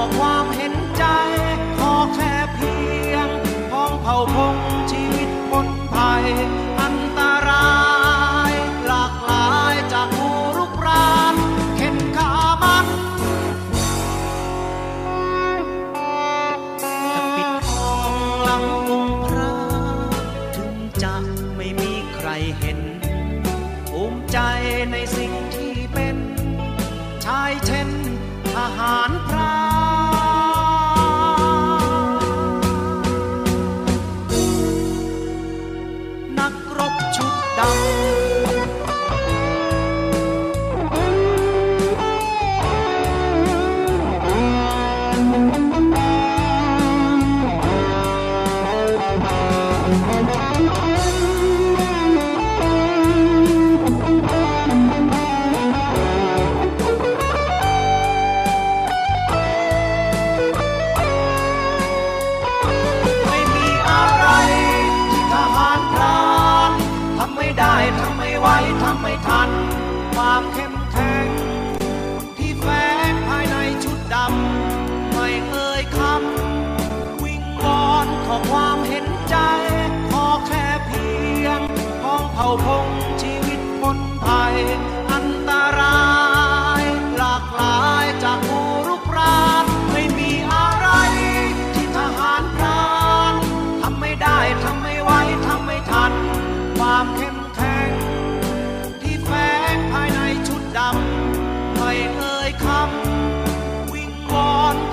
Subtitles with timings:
[0.00, 1.02] ขอความเห็นใจ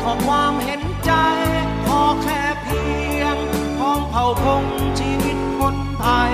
[0.07, 1.11] ขอความเห็นใจ
[1.87, 2.83] ขอแค่เพี
[3.19, 3.37] ยง
[3.79, 4.63] ของเผ่าพง
[4.99, 6.33] ชีวิตคนไทย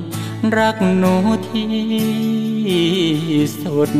[0.57, 1.15] รักหนู
[1.47, 1.71] ที่
[3.61, 3.91] สุด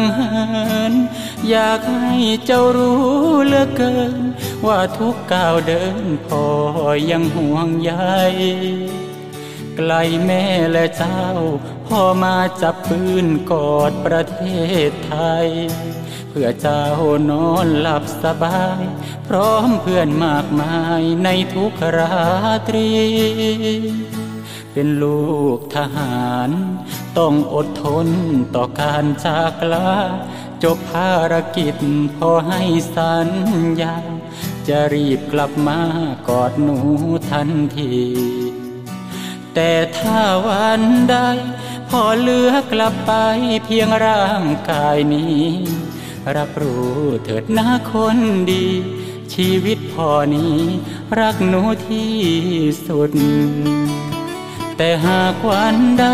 [0.00, 0.94] กห่างหิน
[1.50, 2.16] อยากให้
[2.46, 3.02] เจ้ารู้
[3.46, 4.22] เหลือเกิน
[4.66, 6.44] ว่าทุกก้าวเดินพ่อ
[7.10, 7.92] ยังห่วงใย
[9.76, 9.92] ไกล
[10.24, 11.22] แม่และเจ้า
[11.86, 14.40] พ่อมาจับปืนกอดประเท
[14.88, 15.14] ศไท
[15.44, 15.48] ย
[16.30, 16.84] เพื่อเจ้า
[17.30, 18.82] นอนหลับสบาย
[19.26, 22.14] พร้อมเพื่อนมากมายในทุกรา
[22.68, 22.88] ตรี
[24.72, 25.22] เป็นลู
[25.56, 26.50] กทหาร
[27.18, 28.08] ต้องอดทน
[28.54, 29.92] ต่อการจากลา
[30.62, 31.76] จบภารกิจ
[32.16, 32.62] พอให้
[32.96, 33.28] สัญ
[33.80, 33.96] ญา
[34.68, 35.80] จะรีบกลับมา
[36.28, 36.78] กอดหนู
[37.30, 37.94] ทันที
[39.54, 41.16] แต่ถ้าวันใด
[41.88, 43.12] พอเลือกกลับไป
[43.64, 45.44] เพียงร่างกายนี้
[46.36, 48.18] รับรู้เถิดนะคน
[48.50, 48.66] ดี
[49.34, 50.56] ชีวิตพอนี้
[51.20, 52.14] รักหนูที่
[52.86, 53.12] สุด
[54.76, 56.06] แต่หากวันใด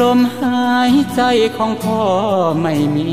[0.00, 1.22] ลมหายใจ
[1.56, 2.02] ของพ่อ
[2.62, 3.10] ไม่มี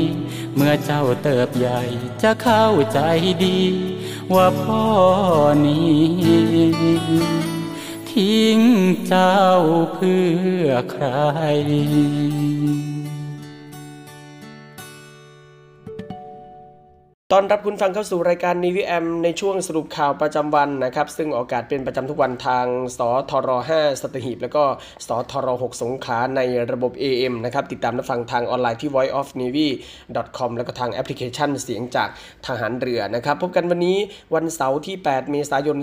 [0.54, 1.80] เมื่อเจ้าเติบใหญ่
[2.22, 3.00] จะเข้าใจ
[3.44, 3.60] ดี
[4.34, 4.84] ว่าพ่อ
[5.66, 6.00] นี้
[8.10, 8.60] ทิ้ง
[9.08, 9.40] เจ้า
[9.94, 10.22] เพื่
[10.62, 11.06] อใคร
[17.34, 22.66] ตอนรับคุณฟังเข้าสู่รายการนีวีแอมในช่วงสรุปข่าวประจำวันนะครับ ซึ่งออกอากาศเป็นประจำทุกวันทาง
[22.98, 24.64] สทร5สตหีบ แล้วก็
[25.06, 26.40] สทร6สงขลาใน
[26.72, 32.08] ระบบ AM นะครับ ติดตามรับฟังทางออนไลน์ที่ voiceofnavy.com แล้วก็ทางแอปพลิเคชันเสียงจาก
[32.46, 33.98] ทหารเรือนะครับ พบกันวันนี้
[34.34, 35.78] วันเสาร์ที่ 8 เมษายน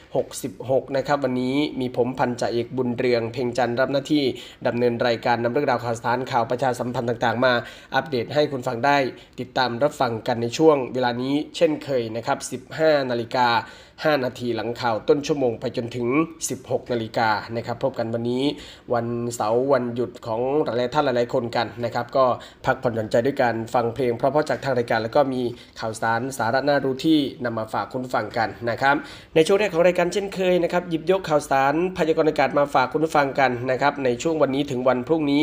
[0.00, 4.24] 2566 นะครับ วันนี้มีผมพันจ่าเอกบุญเรือง เพ่งจันรับหน้าที่
[4.66, 7.52] ดำเนินรายการนำเรื่องราวข่าวสารข่าวประชาสัมพันธ์ต่าง ๆ มา
[7.94, 8.96] อัปเดตให้คุณฟังได้
[9.40, 13.48] ติดตามรับฟังกันในช่วงเวลานี้เช่นเคยนะครับ 15 นาฬิกา
[14.04, 16.06] 5 นาทีหลังข่าวต้นชั่วโมงไปจนถึง
[16.48, 18.44] 16 นาฬิกานะครับพบกันวันนี้
[18.94, 22.24] วันเสาร์วันหยุดของหลายท่านหลายๆคนกันนะครับก็
[22.66, 25.42] พักผ่อนหย่อนใจด้วยการฟังเพลง เพราะๆจากทางรายการแล้วก็มี
[25.80, 28.94] ข่าวสารสาระน่ารู้ที่นำมาฝากคุณฟังกันนะครับ
[29.34, 35.42] ในช่วงแรกของรายการเช่นเคยนะครับหยิบยกข่าวสารพยากรณ์อากาศมาฝากคุณฟังกันนะครับในช่วงวันนี้ถึงวันพรุ่งนี้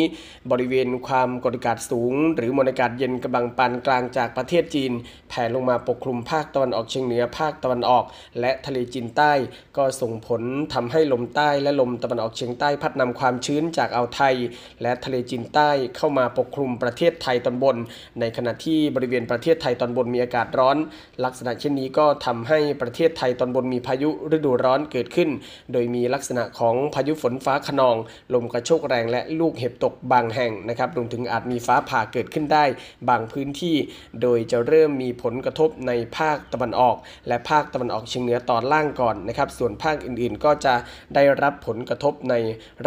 [0.51, 4.91] บริเวณความกดอากาศสูง หรือมวลอากาศเย็นกำลังปานกลางจากประเทศจีน
[5.29, 8.03] แผ่ลงมาปกคลุมภาคตะวันออกเฉียงเหนือภาคตะวันออก
[8.43, 9.31] และทะเลจีนใต้
[9.77, 10.41] ก็ส่งผล
[10.73, 14.35] ทำให้ลมใต้และลมตะวันออกเฉียงใต้พัดนำความชื้นจากอ่าวไทย
[14.81, 17.77] และทะเลจีนใต้เข้ามาปกคลุมประเทศไทยตอนบน
[18.19, 20.77] ในขณะที่บริเวณประเทศไทยตอนบนมีอากาศร้อน
[21.23, 25.29] ลักษณะเช่นนี้ก็ทำให้ประเทศไทยตอนบนมีพายุฤดูร้อนเกิดขึ้น
[25.71, 27.95] โดยมีลักษณะของพายุฝนฟ้าขนอง
[28.33, 32.65] ลมกระโชกแรงและลูกเห็บตกบางแห่งนะครับรวมถึงอาจมีฟ้าผ่าเกิดขึ้นได้
[33.09, 33.75] บางพื้นที่
[34.21, 36.95] โดยจะเริ่มมีผลกระทบในภาคตะวันออก
[37.27, 40.75] และภาคตะวันออกเฉียงเหนือตอนล่างก่อนนะครับ ส่วนภาคอื่นๆ ก็จะ
[41.15, 42.33] ได้รับผลกระทบใน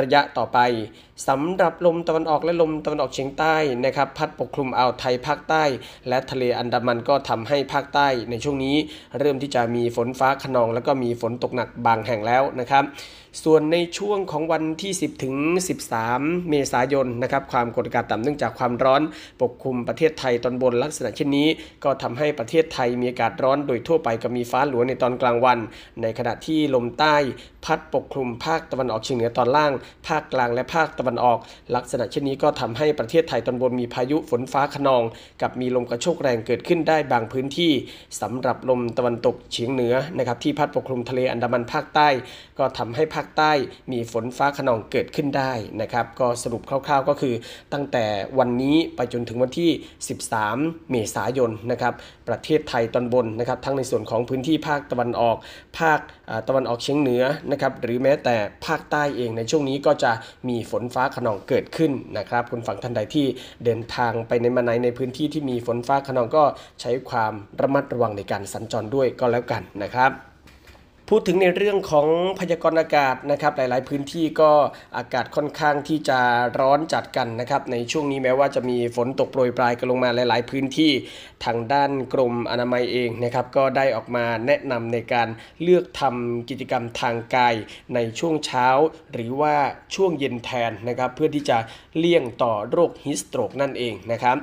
[0.01, 0.59] ระยะต่อไป
[1.29, 5.65] สำหรับลมตะวันออกและลมตะวันออกเฉียงใต้นะครับพัดปกคลุมอ่าวไทยภาคใต้
[6.09, 8.77] และทะเลอันดามันก็ทำให้ภาคใต้ในช่วงนี้
[9.19, 12.85] เริ่มที่จะมีฝนฟ้าขนอง แล้วก็มีฝนตกหนักบางแห่งแล้วนะครับ
[13.45, 15.35] ส่วนในช่วงของวันที่ 10 ถึง
[15.93, 19.03] 13 เมษายนนะครับความกดอากาศต่ำเนื่องจากความร้อน
[19.43, 21.49] ปกคลุมประเทศไทยตอนบนลักษณะเช่นนี้
[21.85, 25.59] ก็ทำให้ประเทศไทยมีอากาศร้อนโดยทั่วไปกับมีฟ้าหลวในตอนกลางวัน
[26.03, 27.17] ในขณะที่ลมใต้
[27.67, 29.73] พัดปกคลุมภาคตะวันออกเฉียงเหนือตอนล่าง
[30.09, 31.39] ภาคกลางและภาคตะวันออก
[31.77, 35.03] ลักษณะเช่นนี้ก็ทำให้ประเทศไทยตอนบนมีพายุฝนฟ้าขนอง
[35.43, 37.73] กับมีลมกระโชกแรงเกิดขึ้นได้บางพื้นที่
[38.21, 42.09] สำหรับลมตะวันตกเฉียงเหนือนะครับที่พัดปกคลุมทะเลอันดามันภาคใต้
[42.59, 43.53] ก็ทำให้ภาคใต้
[43.93, 47.35] มีฝนฟ้าขนองเกิดขึ้นได้นะครับก็สรุปคร่าวๆก็คือ
[47.73, 48.05] ตั้งแต่
[48.39, 49.71] วันนี้ไปจนถึงวันที่
[50.31, 51.95] 13 เมษายนนะครับ
[52.29, 55.37] ประเทศไทยตอนบนนะครับทั้งในส่วนของพื้นที่ภาคตะวันออก
[55.79, 56.01] ภาค
[56.49, 60.13] ตะวันออกเฉียงเหนือนะครับหรือแม้แต่ภาคใต้เองในช่วงนี้ก็จะ
[60.49, 63.27] มีฝนฟ้าขนองเกิดขึ้นนะครับคุณฝั่งท่านใดที่
[63.65, 66.45] เดินทางไปในมาไหนในพื้นที่ที่มีฝนฟ้าขนองก็
[66.81, 70.36] ใช้ความระมัดระวังในการสัญจรด้วยก็แล้วกันนะครับ
[71.11, 72.09] พูดถึงในเรื่องของ
[72.41, 74.51] พยากรณ์อากาศนะครับ หลาย ๆ พื้นที่ก็
[74.97, 76.21] อากาศค่อนข้างที่จะ
[76.61, 80.93] ร้อนจัดกันนะครับ ในช่วงนี้แม้ว่าจะมีฝนตกโปรยปลายกันลงมาหลาย ๆ พื้นที่
[81.45, 85.29] ทางด้านกรมอนามัยเองนะครับ ก็ได้ออกมาแนะนำในการ
[85.63, 87.55] เลือกทำกิจกรรมทางกาย
[87.95, 88.69] ในช่วงเช้า
[89.13, 89.55] หรือว่า
[89.95, 91.59] ช่วงเย็นแทนนะครับ เพื่อที่จะ
[91.99, 94.37] เลี่ยงต่อโรค heat stroke นั่นเองนะครับ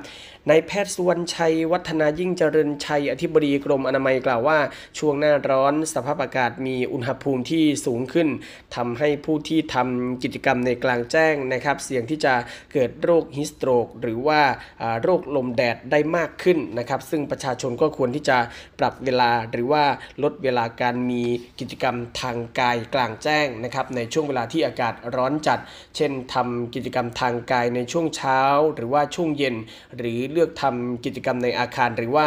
[0.50, 4.58] นายแพทย์สุวรรณชัยวัฒนายิ่งเจริญชัยอธิบดีกรมอนามัยกล่าวว่า
[4.98, 8.28] ช่วงหน้าร้อนสภาพอากาศมีอุณหภูมิที่สูงขึ้น
[8.76, 12.34] ทำให้ผู้ที่ทำกิจกรรมในกลางแจ้งนะครับเสี่ยงที่จะ
[12.72, 14.40] เกิดโรค heat stroke หรือว่า
[15.02, 18.38] โรคลมแดดได้มากขึ้นนะครับ ซึ่งประชาชนก็ควรที่จะ
[18.78, 19.84] ปรับเวลาหรือว่า
[20.22, 21.22] ลดเวลาการมี
[21.60, 25.58] กิจกรรมทางกายกลางแจ้งนะครับในช่วงเวลาที่อากาศร้อนจัด
[25.96, 28.40] เช่นทำกิจกรรมทางกายในช่วงเช้า
[28.74, 29.56] หรือว่าช่วงเย็น
[29.96, 32.26] หรือเลือกทำกิจกรรมในอาคารหรือว่า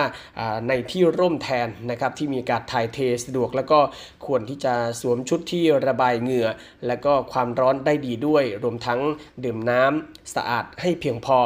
[0.68, 3.80] ในที่ร่มแทนนะครับที่มีอากาศถ่ายเทสะดวกแล้วก็
[4.26, 6.48] ควรที่จะสวมชุดที่ระบายเหงื่อ
[6.88, 9.00] และก็ความร้อนได้ดีด้วย รวมทั้ง
[9.44, 11.40] ดื่มน้ำสะอาดให้เพียงพอ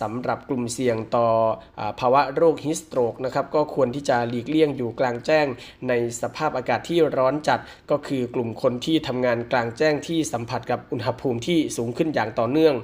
[0.00, 1.28] สำหรับกลุ่มเสี่ยงต่อ
[1.80, 5.46] อภาวะโรคฮิสโตรกนะครับก็ควรที่จะหลีกเลี่ยงอยู่กลางแจ้ง
[5.88, 7.60] ในสภาพอากาศที่ร้อนจัด
[7.90, 12.74] ก็คือกลุ่มคนที่ทำงานกลางแจ้งที่สัมผัสกับอุณหภูมิที่สูงขึ้นอย่างต่อเนื่อง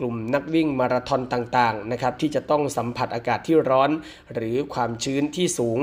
[0.00, 3.90] กลุ่มนักวิ่งมาราธอนต่างๆนะครับที่จะต้องสัมผัสอากาศที่ร้อน
[4.34, 5.78] หรือความชื้นที่สูง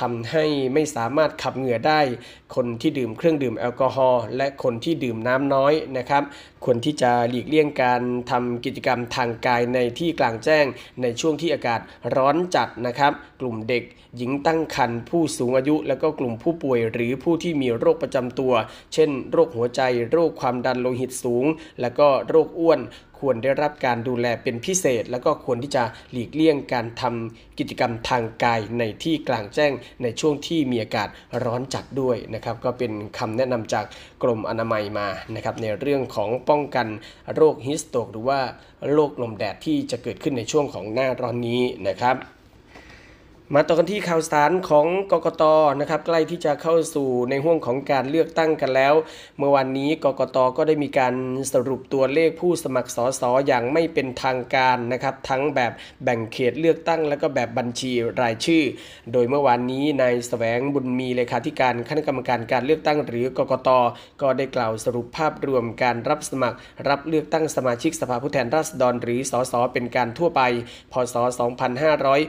[0.00, 2.00] ทำให้ไม่สามารถขับเหงื่อได้
[2.54, 6.22] คนนที่ดื่มเครื่องดื่มแอลกอฮอล์และคนที่ดื่มน้ำน้อยนะครับ
[6.64, 10.64] ควรที่จะหลีกเลี่ยงการทำกิจกรรมทางกายในที่กลางแจ้ง
[11.02, 11.80] ในช่วงที่อากาศ
[12.16, 13.82] ร้อนจัดนะครับ กลุ่มเด็ก
[14.16, 18.52] หญิงตั้งครรภ์ผู้สูงอายุ และก็กลุ่มผู้ป่วยหรือผู้ที่มีโรคประจำตัว
[18.94, 21.46] เช่น โรคหัวใจ โรคความดันโลหิตสูง
[21.80, 22.80] และก็โรคอ้วน
[23.20, 29.72] ควรได้รับการดูแลเป็นพิเศษ แล้วก็ควรที่จะหลีกเลี่ยงการทำกิจกรรมทางกายในที่กลางแจ้ง
[30.02, 31.08] ในช่วงที่มีอากาศ
[31.44, 33.84] ร้อนจัดด้วยนะครับ ก็เป็นคำแนะนำจาก
[34.22, 36.86] กรมอนามัยมานะครับในเรื่องของป้องกัน
[37.34, 38.40] โรคฮิสโตกหรือว่า
[38.92, 42.16] โรคลมแดดที่จะเกิดขึ้นในช่วงของหน้าร้อนนี้นะครับ
[43.54, 45.42] มาต่อกันที่ข่าวสารของกกต
[45.80, 48.94] นะครับใกล้ที่จะเข้าสู่ในห่วงของการเลือกตั้งกันแล้ว
[49.38, 51.14] เมื่อวันนี้กกตก็ได้มีการ
[51.52, 55.72] สรุปตัวเลขผู้สมัครสสอย่างไม่เป็นทางการนะครับทั้งแบบ
[56.04, 58.64] แบ่งเขตเลือกตั้ง และก็แบบบัญชีรายชื่อ
[59.12, 63.68] โดยเมื่อวานนี้นายแสวงบุญมีเลขาธิการคณะกรรมการการเลือกตั้ง หรือกกต
[64.22, 70.42] ก็ได้กล่าวสรุปภาพรวมการรับสมัคร รับเลือกตั้งสมาชิกสภาผู้แทนราษฎรหรือสสเป็นการทั่วไป
[70.92, 71.14] พศ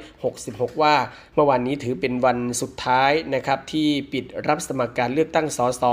[0.04, 0.96] 2566 ว่า
[1.36, 5.84] เมื่อวานนี้ถือเป็นวันสุดท้ายนะครับที่ปิดรับสมัครการเลือกตั้งสส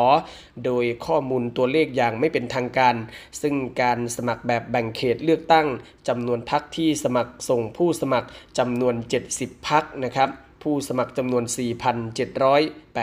[0.64, 2.94] โดยข้อมูลตัวเลขอย่างไม่เป็นทางการ
[3.42, 5.66] ซึ่งการสมัครแบบแบ่งเขตเลือกตั้ง
[6.08, 8.94] จำนวนพักที่สมัครส่งผู้สมัครจำนวน
[9.30, 10.30] 70 พักนะครับ
[10.62, 11.44] ผู้สมัครจำนวน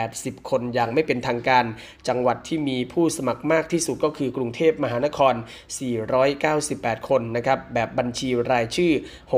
[0.04, 1.64] 80 คนอย่างไม่เป็นทางการ
[2.08, 5.34] จังหวัดที่มีผู้สมัครมากที่สุดก็คือกรุงเทพมหานคร
[6.00, 8.92] 498 คนนะครับแบบบัญชีรายชื่อ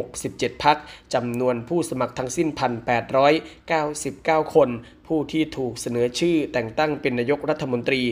[0.08, 0.76] 67 พัก
[1.14, 4.70] จำนวนผู้สมัครทั้งสิ้น 1,899 คน
[5.06, 8.02] ผู้ที่ถูกเสนอชื่อแต่งตั้งเป็นนายกรัฐมนตรี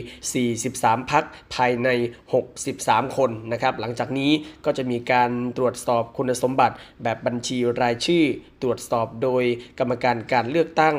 [0.51, 1.25] 43 พัก
[1.55, 1.89] ภายใน
[2.53, 4.31] 63 คนนะครับ หลังจากนี้
[4.65, 8.23] ก็จะมีการตรวจสอบคุณสมบัติแบบบัญชีรายชื่อ
[8.61, 9.43] ตรวจสอบโดย
[9.79, 10.95] กรรมการการเลือกตั้ง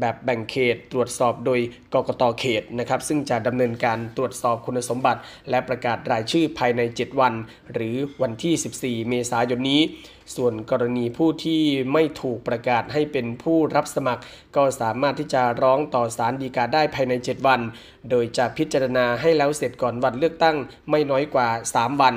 [0.00, 1.60] แบบแบ่งเขต ตรวจสอบโดย
[1.94, 7.34] กกตเขตนะครับซึ่งจะดำเนินการตรวจสอบคุณสมบัติ และประกาศรายชื่อภายใน 7 วัน
[7.74, 8.54] หรือวันที่
[9.02, 9.82] 14 เมษายนนี้
[10.36, 14.22] ส่วนกรณีผู้ที่ไม่ถูกประกาศให้เป็นผู้รับสมัคร
[14.56, 17.60] ก็สามารถที่จะร้องต่อศาลฎีกาได้ภายใน 7 วัน
[18.10, 20.56] โดยจะพิจารณาให้แล้วเสร็จก่อนวันเลือกตั้ง
[20.90, 22.14] ไม่น้อยกว่า 3 วัน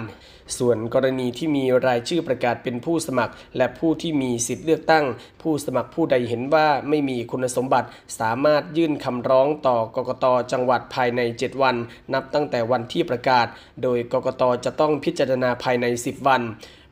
[0.57, 5.05] ส่วนกรณีที่มีรายชื่อประกาศเป็นผู้สมัคร และผู้ที่มีสิทธิ์เลือกตั้ง
[5.41, 7.87] ผู้สมัครผู้ใดเห็นว่าไม่มีคุณสมบัติ
[8.19, 11.75] สามารถยื่นคำร้องต่อกกตจังหวัดภายใน 7 วัน
[12.13, 13.47] นับตั้งแต่วันที่ประกาศ
[13.83, 16.41] โดยกกตจะต้องพิจารณาภายใน 10 วัน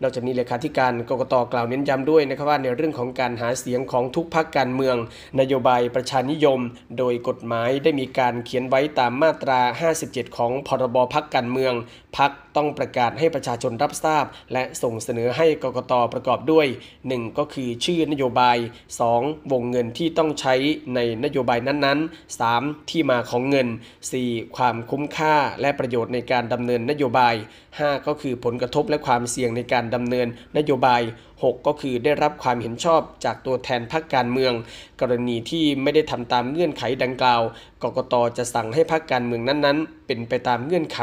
[0.01, 4.95] นอกจากนี้เลขาธิการกกตกล่าวเน้นย้ำด้วยนะครับว่าในเรื่องของการหาเสียงของทุกพักการเมือง
[5.39, 6.59] นโยบายประชานิยม
[6.97, 9.59] โดยกฎหมายได้มีการเขียนไว้ตามมาตรา
[9.99, 11.73] 57 ของพรบพักการเมือง
[12.17, 16.67] พักต้องประกาศให้ประชาชนรับทราบ และส่งเสนอให้กกตประกอบด้วย
[17.01, 17.37] 1.
[17.37, 18.57] ก็คือชื่อนโยบาย
[19.05, 19.51] 2.
[19.51, 20.55] วงเงินที่ต้องใช้
[20.95, 22.89] ในนโยบายนั้นๆ 3.
[22.89, 23.67] ที่มาของเงิน
[24.11, 24.55] 4.
[24.55, 27.35] ความคุ้มค่าและประโยชน์ในการดำเนินนโยบาย
[27.69, 28.07] 5.
[28.07, 30.27] ก็คือผลกระทบและความเสี่ยงในการดำเนิน
[30.57, 31.01] นโยบาย
[31.43, 34.53] 6 ก็คือได้รับความเห็นชอบจากตัวแทนพรรคการเมือง
[35.01, 37.41] กรณีที่ไม่ได้ทำตามเงื่อนไขดังกล่าว
[37.83, 41.01] กกตจะสั่งให้พรรคการเมืองนั้นๆ เป็นไปตามเงื่อนไข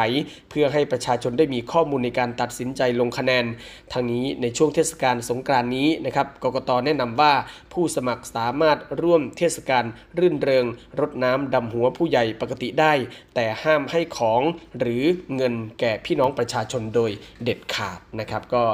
[0.51, 3.45] เพื่อให้ประชาชนได้มีข้อมูลในการตัดสินใจลงคะแนน
[3.93, 7.33] ทางนี้ในช่วงเทศกาลสงกรานนี้นะครับกกตแนะนำว่า
[7.73, 9.85] ผู้สมัครสามารถร่วมเทศกาล
[10.19, 10.65] รื่นเริง
[11.01, 12.93] รดน้ำดำหัวผู้ใหญ่ปกติได้
[13.35, 14.43] แต่ห้ามให้ของ
[14.79, 15.05] หรือ
[15.37, 17.11] เงินแก่พี่น้องประชาชนโดย
[17.45, 18.65] เด็ดขาดนะครับ ก็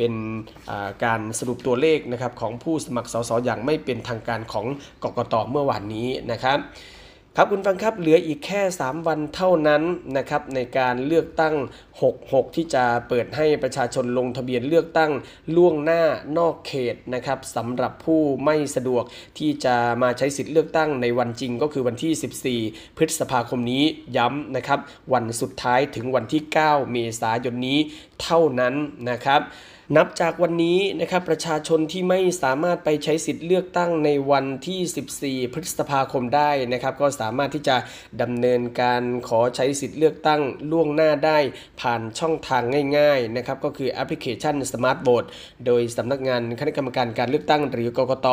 [0.00, 0.18] เป็น
[1.04, 4.66] การสรุปตัวเลขนะครับของผู้สมัครสสอย่างไม่เป็นทางการของ
[5.02, 6.58] กกตเมื่อวานนี้นะครับ
[7.36, 9.82] ครับคุณฟังครับเหลืออีกแค่ 3 วันเท่านั้น
[10.16, 11.54] นะครับในการเลือกตั้ง
[12.06, 15.10] 66 ที่จะเปิดให้ประชาชนลงทะเบียนเลือกตั้ง
[15.56, 16.02] ล่วงหน้า
[16.38, 19.04] นอกเขตนะครับสำหรับผู้ไม่สะดวก
[19.38, 23.84] ที่จะมาใช้สิทธิ์เลือกตั้งในวันจริงก็คือวันที่ 14 พฤษภาคมนี้
[24.16, 24.78] ย้ำนะครับ
[25.12, 27.78] วันสุดท้ายถึงวันที่ 9 เมษายนนี้
[28.22, 28.74] เท่านั้น
[29.10, 29.40] นะครับ
[29.96, 37.76] นับจากวันนี้นะครับประชาชนที่ไม่สามารถไปใช้สิทธิ์เลือกตั้งในวันที่ 14 พฤษภาคมได้นะครับ ก็สามารถที่จะ
[38.22, 41.38] ดำเนินการขอใช้สิทธิ์เลือกตั้งล่วงหน้าได้
[41.80, 42.62] ผ่านช่องทาง
[42.98, 45.28] ง่ายๆนะครับก็คือแอปพลิเคชัน Smart Vote
[45.66, 48.28] โดยสำนักงานคณะกรรมการการเลือกตั้งหรือกกต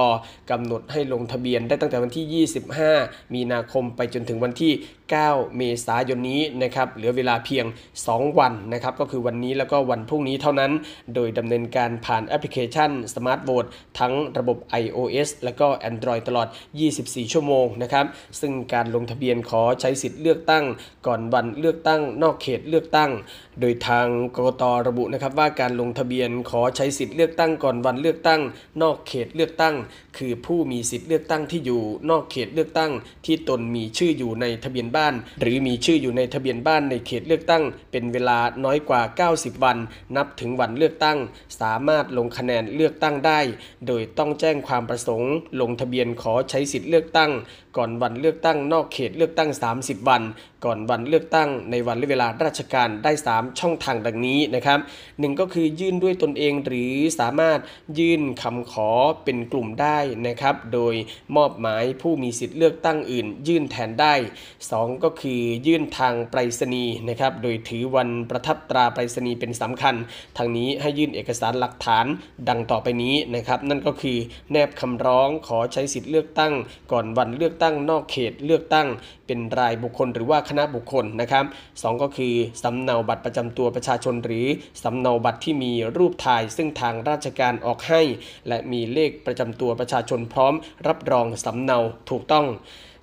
[0.51, 2.45] กำหนดให้ลงทะเบียนได้ตั้งแต่วันที่
[2.81, 4.73] 25 มีนาคมไปจนถึงวันที่
[5.17, 7.65] 9 เมษายนนี้นะครับเหลือเวลาเพียง
[8.01, 10.71] 2 วันนะครับก็คือวันนี้แล้วก็วันพรุ่งนี้เท่านั้น
[11.15, 16.47] โดยดำำเนินการผ่านแอปพลิเคชัน Smart Vote ทั้งระบบ iOS และก็ Android ตลอด
[16.89, 18.05] 24 ชั่วโมงนะครับ
[18.39, 20.65] ซึ่งการลงทะเบียนขอใช้สิทธิ์เลือกตั้ง
[21.07, 23.11] ก่อนวันเลือกตั้งนอกเขตเลือกตั้ง
[23.61, 28.41] โดยทางกกตระบุนะครับว่าการลงทะเบียนขอใช้สิทธิ์เลือกตั้งก่อนวันเลือกตั้ง
[28.81, 29.75] นอกเขตเลือกตั้ง
[30.17, 32.91] คือผู้มีสิทธิ์เลือกตั้งที่อยู่ นอกเขตเลือกตั้ง
[33.25, 39.01] ที่ตนมีชื่ออยู่ในทะเบียนบ้าน หรือมีชื่ออยู่ในทะเบียนบ้านในเขตเลือกตั้ง เป็นเวลาน้อยกว่า
[39.33, 39.77] 90 วัน
[40.15, 41.17] นับถึงวันเลือกตั้ง
[41.61, 43.39] สามารถลงคะแนนเลือกตั้งได้
[43.87, 47.31] โดยต้องแจ้งความประสงค์ ลงทะเบียนขอใช้สิทธิ์เลือกตั้ง
[47.77, 50.23] ก่อนวันเลือกตั้ง นอกเขตเลือกตั้ง 30 วัน
[50.65, 54.79] ก่อนวันเลือกตั้ง ในวันและเวลาราชการได้3ช่องทางดังนี้นะครับ
[55.19, 57.59] หนึ่งก็คือยื่นด้วยตนเองหรือสามารถ
[57.99, 58.89] ยื่นคำขอ
[59.23, 60.95] เป็นกลุ่มได้นะครับ โดย
[61.35, 64.13] มอบหมายผู้มีสิทธิ์เลือกตั้งอื่น ยื่นแทนได้
[64.59, 69.95] 2 ก็คือยื่นทางไปรษณีย์นะครับ โดยถือวันประทับตราไปรษณีย์เป็นสำคัญ
[70.37, 72.05] ทางนี้ให้ยื่นเอกสารหลักฐาน
[72.49, 74.17] ดังต่อไปนี้นะครับ นั่นก็คือ
[74.51, 76.53] แนบคำร้องขอใช้สิทธิ์เลือกตั้ง
[76.91, 78.87] ก่อนวันเลือกตั้งนอกเขตเลือกตั้ง
[79.27, 81.45] เป็นรายบุคคลหรือว่าคณะบุคคลนะครับ
[81.81, 82.33] สองก็คือ
[82.63, 84.47] สำเนาบัตรประจำตัวประชาชนหรือ
[84.83, 88.01] สำเนาบัตรที่มีรูปถ่าย ซึ่งทางราชการออกให้
[88.47, 90.53] และมีเลขประจำตัวประชาชนพร้อม
[90.87, 92.45] รับรองสำเนาถูกต้อง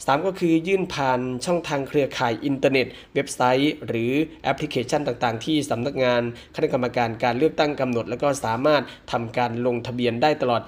[0.07, 4.13] 3 ก็คือยื่นผ่านช่องทางเครือข่ายอินเทอร์เน็ต เว็บไซต์ หรือ
[4.45, 6.23] แอปพลิเคชันต่างๆ ที่สำนักงาน
[6.55, 10.63] คณะกรรมการการเลือกตั้งกำหนด แล้วก็สามารถทำการลงทะเบียนได้ตลอด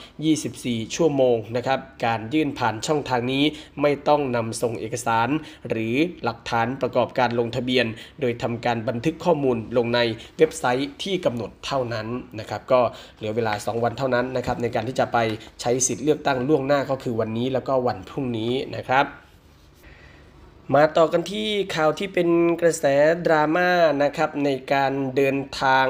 [0.45, 3.45] 24 ชั่วโมงนะครับการยื่นผ่านช่องทางนี้
[3.83, 5.29] ไม่ต้องนำส่งเอกสาร
[5.69, 5.95] หรือ
[6.25, 7.87] หลักฐานประกอบการลงทะเบียน
[8.21, 10.01] โดยทำการบันทึกข้อมูลลงใน
[10.39, 12.07] เว็บไซต์ที่กำหนดเท่านั้น
[12.39, 12.81] นะครับก็
[13.17, 15.19] เหลือเวลา 2 วันเท่านั้นนะครับในการที่จะไป
[15.61, 19.07] ใช้สิทธิ์เลือกตั้งล่วงหน้าก็คือวันนี้แล้วก็วันพรุ่งนี้นะครับ
[20.75, 22.29] มาต่อกันที่ข่าวที่เป็น
[22.61, 22.85] กระแส
[23.27, 23.71] ดราม่า
[24.03, 25.87] นะครับในการเดินทาง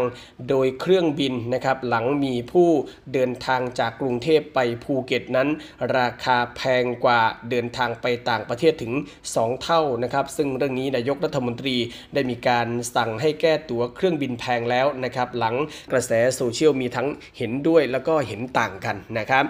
[0.48, 2.70] โดยเครื่องบินนะครับหลังมีผู้
[3.12, 5.48] เดินทางจากกรุงเทพไปภูเก็ตนั้น
[5.96, 8.92] ราคาแพงกว่าเดินทางไปต่างประเทศถึง
[9.26, 11.76] 2 เท่านะครับซึ่งเรื่องนี้นายกรัฐมนตรี
[12.14, 15.54] ได้มีการสั่งให้แก้ตั๋วเครื่องบินแพงแล้วนะครับหลัง
[15.92, 17.08] กระแสโซเชียลมีทั้ง
[17.38, 19.46] เห็นด้วยแล้วก็เห็นต่างกันนะครับ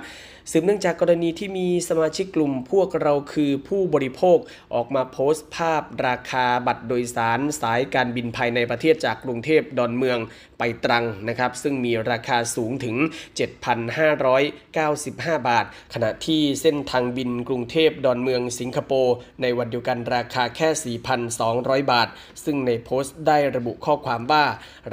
[0.51, 4.39] สืบเนื่องจากกรณีที่มีสมาชิกกลุ่มพวกเราคือผู้บริโภค
[4.75, 10.19] ออกมาโพสต์ภาพราคาบัตรโดยสารสายการบินภายในประเทศจากกรุงเทพดอนเมือง
[10.59, 12.97] ไปตรังนะครับ ซึ่งมีราคาสูงถึง
[14.23, 20.97] 7,595 บาท ขณะที่เส้นทางบินกรุงเทพดอนเมืองสิงคโปร์ในวันเดียวกันราคาแค่
[21.39, 22.09] 4,200 บาท
[22.45, 24.45] ซึ่งในโพสต์ได้ระบุข้อความว่า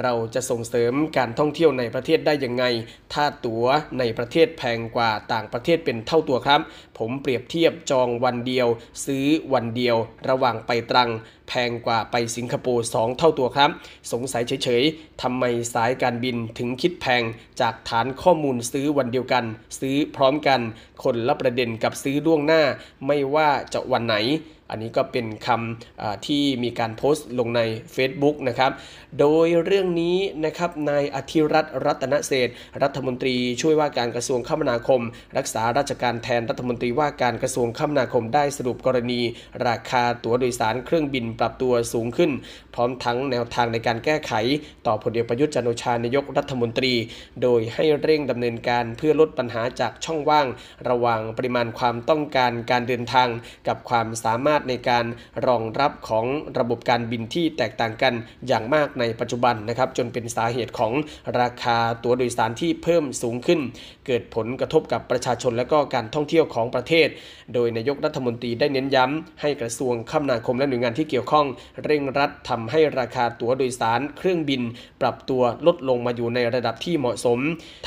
[0.02, 2.64] เราจะส่งเสริมการท่องเที่ยวในประเทศได้ยังไง
[3.12, 3.66] ถ้าตั๋ว
[3.98, 6.60] ในประเทศแพงกว่าต่างประเทศเป็นเท่าตัวครับ
[6.98, 8.68] ผมเปรียบเทียบจองวันเดียว
[9.06, 9.96] ซื้อวันเดียว
[10.28, 11.10] ระหว่างไปตรัง
[11.48, 13.70] แพงกว่าไปสิงคโปร์ 2 เท่าตัวครับ
[14.12, 17.22] สงสัยเฉยๆทำไมสายการบินถึงคิดแพง
[17.60, 19.44] จากฐานข้อมูลซื้อวันเดียวกัน
[19.80, 20.60] ซื้อพร้อมกัน
[21.02, 22.62] คนละประเด็นกับซื้อล่วงหน้า
[23.06, 24.16] ไม่ว่าจะวันไหน
[24.70, 27.60] อันนี้ก็เป็นคำที่มีการโพสต์ลงใน
[27.94, 28.72] Facebook นะครับ
[29.20, 35.00] โดยเรื่องนี้นะครับนายอธิรัตน์รัตนเศษฐ์รัฐมนตรีช่วยว่าการกระทรวงคมนาคม
[35.38, 39.20] รักษาราชการแทนรัฐมนตรีว่าการกระทรวงคมนาคมได้สรุปกรณี
[39.66, 42.30] ราคาตั๋วโดยสารเครื่องบินปรับตัวสูงขึ้น
[42.74, 44.32] พร้อมทั้งแนวทางในการแก้ไข
[44.86, 46.94] ต่อพลเอกประยุทธ์จันโอชานายกรัฐมนตรี
[47.42, 50.46] โดยให้เร่งดำเนินการเพื่อลดปัญหาจากช่องว่าง
[50.88, 53.28] ระหว่างปริมาณความต้องการการเดินทาง
[53.68, 55.04] กับความสามารถในการ
[55.46, 56.26] รองรับของ
[56.58, 58.14] ระบบการบินที่แตกต่างกัน
[58.46, 60.92] อย่างมากในปัจจุบันนะครับ จนเป็นสาเหตุของ
[61.40, 63.60] ราคาตั๋วโดยสารที่เพิ่มสูงขึ้น
[64.06, 67.08] เกิดผลกระทบกับประชาชนและก็การท่องเที่ยวของประเทศ
[67.54, 71.46] โดยนายกรัฐมนตรีได้เน้นย้ำให้กระทรวงคมนาคมและหน่วยงานที่เกี่ยวข้อง
[71.84, 74.62] เร่งรัดทำให้ราคาตั๋วโดยสารเครื่องบิน
[75.00, 77.38] ปรับตัวลดลงมาอยู่ในระดับที่เหมาะสม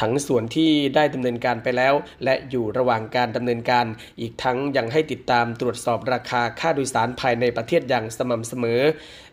[0.01, 3.85] ทั้งส่วนที่ได้ดำเนินการไปแล้ว และอยู่ระหว่างการดำเนินการ
[4.21, 8.81] อีกทั้งยังให้ติดตามตรวจสอบราคาค่าโดยสารภายในประเทศอย่างสม่ำเสมอ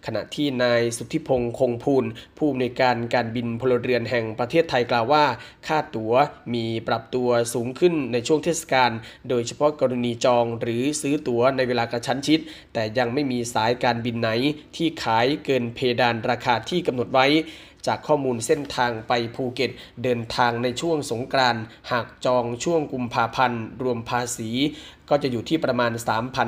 [0.07, 2.05] ขณะที่นายสุทธิพงษ์คงภูล
[2.39, 5.25] ผู้อำนวยการการบินพลเรือนแห่งประเทศไทยกล่าวว่า
[5.67, 6.15] ค่าตั๋ว
[6.55, 8.91] มีปรับตัวสูงขึ้นในช่วงเทศกาล
[9.29, 12.41] โดยเฉพาะกรณีจองหรือซื้อตั๋วในเวลากระชั้นชิด
[12.73, 14.31] แต่ยังไม่มีสายการบินไหน
[14.77, 17.29] ที่ขายเกินเพดานราคาที่กำหนดไว้
[17.89, 19.71] จากข้อมูลเส้นทางไปภูเก็ต
[20.03, 24.51] เดินทางในช่วงสงกรานต์หากจองช่วงกุมภาพันธ์ รวมภาษี
[25.11, 25.93] ก็จะอยู่ที่ประมาณ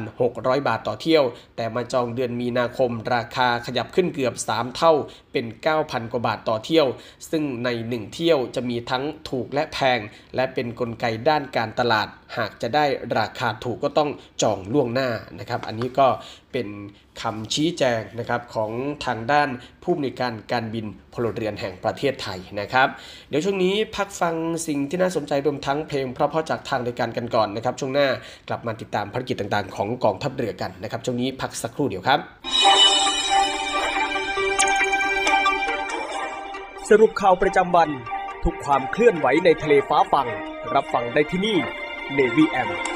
[0.07, 1.25] 3,600 บาทต่อเที่ยว
[1.57, 4.93] แต่มาจองเดือนมีนาคม ราคาขยับขึ้นเกือบ 3 เท่า
[5.33, 5.47] เป็น
[5.79, 6.87] 9,000 กว่าบาทต่อเที่ยว
[7.31, 10.01] ซึ่งใน 1 เที่ยวจะมีทั้งถูกและแพง
[10.37, 12.85] และเป็นนกลไกด้านการตลาด หากจะได้
[13.19, 14.11] ราคาถูกก็ต้อง
[14.43, 16.09] จองล่วงหน้านะครับ อันนี้ก็
[16.57, 16.77] เป็น
[17.23, 18.71] คำชี้แจงนะครับของ
[19.07, 19.49] ทางด้าน
[19.83, 22.89] ผู้บริการการบินพลเรือนแห่งประเทศไทยนะครับ
[23.29, 24.35] เดี๋ยวช่วงนี้พักฟัง
[24.67, 28.09] สิ่งที่น่าสนใจรวมทั้งเพลง เพราะๆจากทางรายการกันก่อนนะครับ ช่วงหน้า
[28.49, 32.19] กลับมาติดตามภารกิจต่างๆ ของกองทัพเรือกันนะครับช่วงนี้พักสักครู่เดียวครับ
[36.91, 37.91] สรุปข่าวประจำวัน
[38.45, 40.27] ทุกความเคลื่อนไหวในทะเลฟ้าฟัง
[40.75, 41.57] รับฟังได้ที่นี่
[42.19, 42.96] Navy M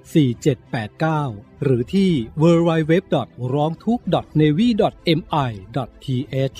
[0.13, 2.93] 4789 หรือที่ www.
[3.53, 3.99] ร้องทุก
[4.41, 4.67] navy
[5.17, 6.19] mi
[6.55, 6.59] th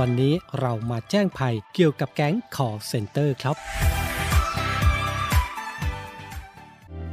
[0.00, 3.56] วันนี้เรามาแจ้งภัยเกี่ยวกับแก๊ง call center ครับ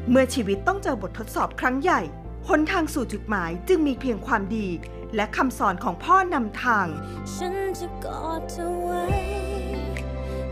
[0.09, 2.01] เมื่อชีวิตต้องเจอบททดสอบครั้งใหญ่
[2.47, 4.67] หนทางสู่จุดหมายจึงมีเพียงความดี
[5.15, 6.87] และคำสอนของพ่อนำทาง
[7.35, 9.03] ฉันจะกอดเธอไว้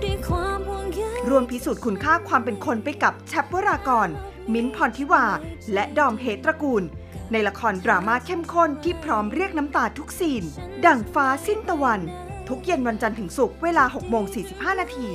[0.02, 4.10] ด้วยความห่วงใยรวมพิสูจน์คุณค่าความเป็นคนไปกับแชปวรากร
[4.54, 5.26] มิ้นท์พรทิวา
[5.74, 6.84] และดอมเฮตระกูล
[7.32, 10.44] ในละครดราม่าเข้มข้นที่พร้อมเรียกน้ำตาทุกซีน
[10.86, 12.02] ดั่งฟ้าสิ้นตะวัน
[12.48, 15.08] ทุกเย็นวันจันทร์ถึงศุกร์เวลา 6 โมง 45 นาที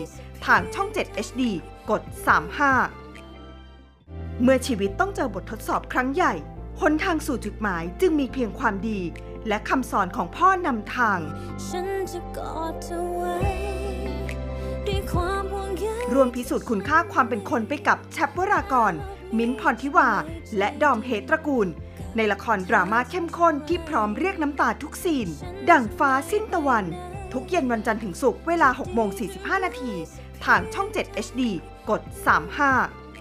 [0.46, 1.42] ทางช่อง 7 HD
[1.90, 2.03] กด
[3.22, 6.34] 35 เมื่อชีวิตต้องเจอบททดสอบครั้งใหญ่
[6.80, 9.01] หนทางสู่จุดหมายจึงมีเพียงความดี
[9.49, 11.18] และคำสอนของพ่อนำทาง
[11.66, 13.36] ฉันจะกอดเธอไว้
[14.86, 18.93] ด้วยความห่วงใยรวมพิสูจน์คุณค่าความเป็นคนไปกับแชปวรากร
[19.39, 20.11] มิ้นท์พรทิวา
[20.59, 21.68] และดอมเฮตระกูล
[22.16, 25.28] ในละครดราม่าเข้มข้นที่พร้อมเรียกน้ำตาทุกซีน
[25.70, 26.84] ดั่งฟ้าสิ้นตะวัน
[27.32, 29.92] ทุกเย็นวันจันทร์ถึงศุกร์เวลา 6 โมง 45 นาที
[30.44, 31.40] ทางช่อง 7 HD
[31.90, 32.00] กด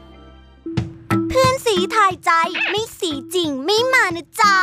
[0.05, 2.31] 35 เพื่อนสีทายใจ
[2.69, 4.55] ไม่สีจริงไม่มานะจ๊ะ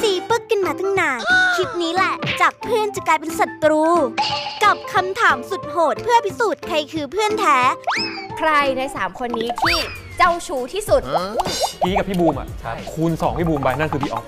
[0.00, 1.20] สีปึกกันมาตั้งนาน
[1.54, 3.84] คลิปนี้แหละ จากเพื่อนจะกลายเป็นศัตรู
[4.64, 7.58] กับคำถามสุดโหดเพื่อพิสูจน์ใครคือเพื่อนแท้
[8.38, 9.78] ใครใน 3 คนนี้ที่
[10.22, 11.02] เจ้าชู้ที่สุด
[11.82, 12.48] พี่กับพี่บูมอะ
[12.92, 14.24] คูณ 2 พี่บูมไปนั่นคือพี่ออฟ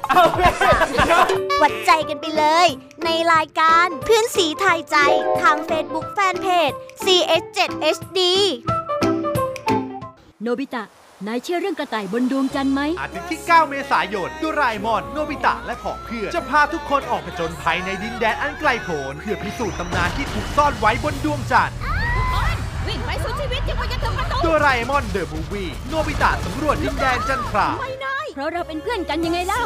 [1.62, 2.66] วัดใจกันไปเลย
[3.04, 4.96] ในรายการเพื่อนสีทายใจ
[5.42, 6.74] ทาง Facebook Fanpage
[7.04, 8.18] CS7HD
[10.42, 10.84] โนบิตะ
[11.26, 21.76] นายเชื่อเรื่องกระต่ายบนดวงจันทร์ไหม อาทิตย์ที่ 9 เมษายนโดราเอมอน โนบิตะ และผองเพื่อน จะพาทุกคนออกผจญภัยในดินแดนอันไกลโพ้นเพื่อพิสูจน์ตำนานที่ถูกซ่อนไว้บนดวงจันทร์
[22.88, 29.62] วิ่งไปสุดชีวิตยังไม่จะถึงประตูโดราเอมอนเดอะมูฟวี่โนบิตะสำรวจดินแดนจันทราไม่ได้เพราะเราเป็นเพื่อนกันยังไงเล่า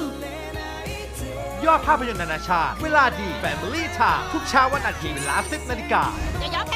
[1.65, 6.03] ยอดภาพยนตร์นานาชาติ เวลาดี Family Time ทุกเช้าวันอาทิตย์เวลา10นาฬิกา
[6.41, 6.75] จะยอมแพ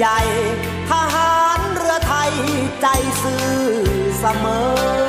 [0.00, 0.20] ใหญ่
[0.90, 2.32] ทหารเรือไทย
[2.80, 2.86] ใจ
[3.22, 3.52] ซื่อ
[4.18, 4.46] เสม
[4.96, 4.99] อ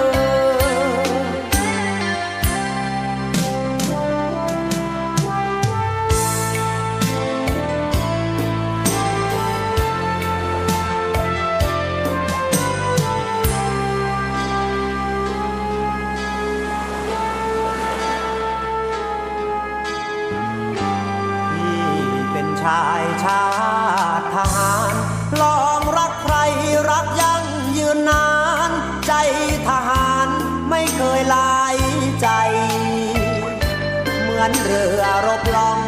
[34.41, 35.79] มือนเรือรบล่อง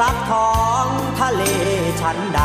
[0.00, 0.54] รักท้อ
[0.84, 0.86] ง
[1.20, 1.42] ทะเล
[2.00, 2.40] ชั้นใด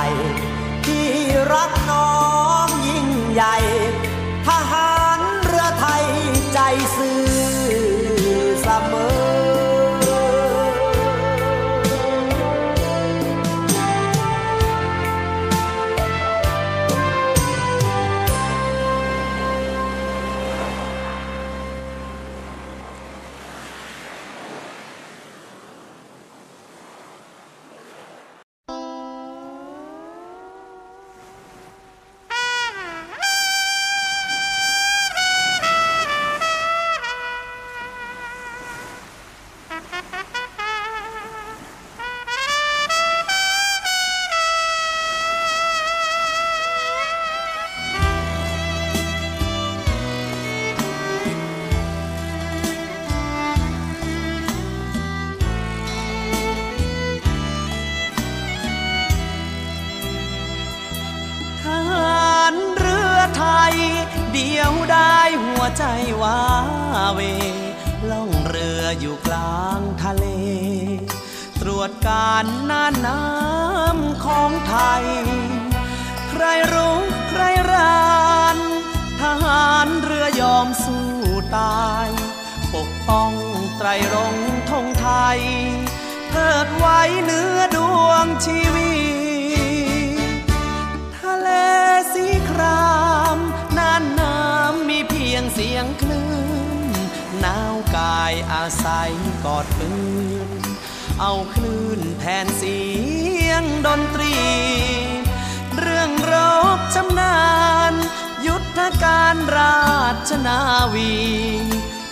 [109.03, 109.81] การรา
[110.29, 110.59] ชนา
[110.93, 111.13] วี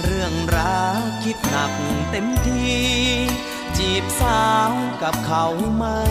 [0.04, 1.74] เรื่องรักคิดหนัก
[2.12, 2.70] เต็มที
[3.78, 4.72] จีบสาว
[5.04, 5.46] กับเขา
[5.78, 6.02] ไม่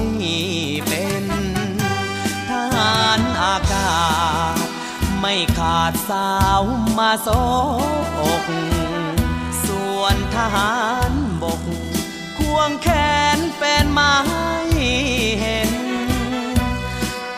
[0.88, 1.24] เป็น
[2.50, 3.98] ทหารอากา
[4.54, 4.58] ศ
[5.20, 6.62] ไม่ขาดสาว
[6.98, 7.28] มาโซ
[8.18, 8.44] อก
[9.66, 10.76] ส่วนทหา
[11.10, 11.12] ร
[11.42, 11.62] บก
[12.38, 12.88] ควงแข
[13.36, 14.54] นแฟนมาให้
[15.40, 15.72] เห็น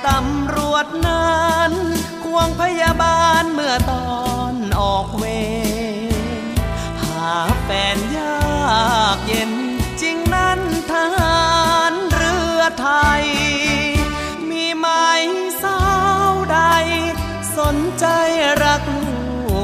[0.06, 1.72] ตำรวจนั้น
[2.34, 4.10] วงพยาบาลเมื่อตอ
[4.52, 5.24] นออกเว
[6.12, 6.56] ร
[7.02, 7.30] หา
[7.62, 9.52] แฟนยากเย็น
[10.00, 10.60] จริงนั้น
[10.92, 11.40] ทหา
[11.90, 12.88] รเรือไท
[13.20, 13.24] ย
[14.50, 14.86] มีไหม
[15.62, 15.80] สา
[16.30, 16.58] วใด
[17.58, 18.06] สนใจ
[18.64, 19.08] รักลู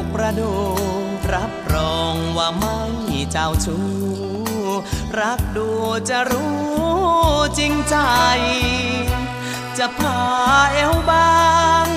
[0.03, 0.53] กประดู
[1.35, 2.81] รับรองว่าไม่
[3.33, 3.87] เจ้าชู้
[5.21, 5.69] รักดู
[6.09, 6.57] จะรู้
[7.59, 7.97] จริงใจ
[9.79, 10.21] จะพา
[10.73, 11.35] เอวบา
[11.87, 11.89] ง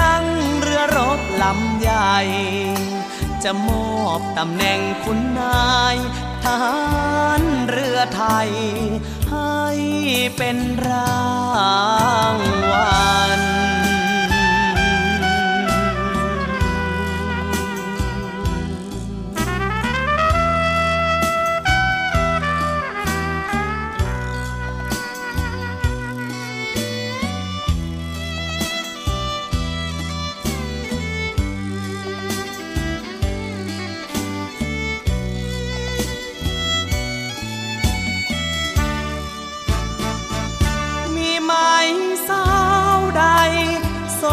[0.00, 0.24] นั่ง
[0.60, 2.16] เรือรบลำใหญ่
[3.42, 5.96] จะมอบตำแหน่งคุณนาย
[6.44, 6.78] ทหา
[7.40, 8.50] รเรือไทย
[9.30, 9.62] ให้
[10.36, 10.56] เป็น
[10.86, 11.22] รา
[12.34, 12.36] ง
[12.70, 13.08] วั
[13.40, 13.57] ล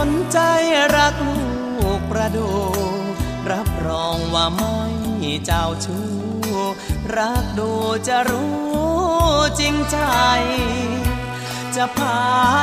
[0.07, 0.39] นใจ
[0.95, 2.49] รักลูกประดู
[3.51, 4.77] รับรองว่าไม่
[5.45, 6.05] เจ้าชู้
[7.17, 7.71] รักดู
[8.07, 8.55] จะรู้
[9.59, 9.97] จริงใจ
[11.75, 12.19] จะพา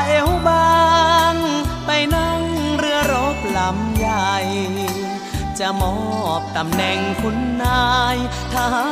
[0.07, 0.82] เอวบา
[1.32, 1.34] ง
[1.86, 2.43] ไปนั่ง
[2.78, 4.36] เรือรบลำใหญ่
[5.59, 5.97] จะมอ
[6.40, 8.16] บตำแหน่งคุณนาย
[8.55, 8.88] ทหา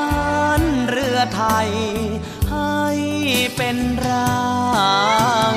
[0.61, 1.71] รเรือไทย
[2.51, 2.81] ให้
[3.57, 3.77] เป็น
[4.07, 4.41] รา
[5.53, 5.55] ง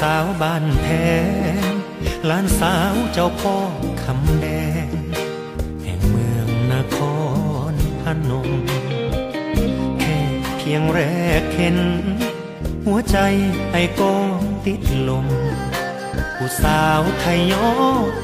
[0.00, 0.86] สาวบ้านแพ
[1.70, 1.72] ง
[2.28, 3.56] ลานสาวเจ้าพ่อ
[4.02, 4.46] คำแด
[4.86, 4.88] ง
[5.82, 6.98] แห่งเมืองนค
[7.72, 8.50] รพนม
[10.00, 10.18] แค่
[10.56, 11.00] เพียงแร
[11.40, 11.78] กเห็น
[12.86, 13.18] หัวใจ
[13.72, 14.14] ไอ้ก็
[14.66, 15.26] ติดลม
[16.36, 17.68] ผู้สาวไทยยอ